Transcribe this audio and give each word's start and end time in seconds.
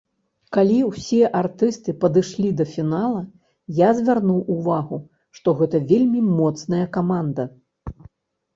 Калі 0.55 0.77
ўсе 0.85 1.19
артысты 1.41 1.93
падышлі 2.03 2.49
да 2.61 2.65
фінала, 2.71 3.21
я 3.81 3.89
звярнуў 3.99 4.41
увагу, 4.55 5.01
што 5.41 5.57
гэта 5.63 5.85
вельмі 5.95 6.27
моцная 6.41 6.83
каманда. 6.99 7.51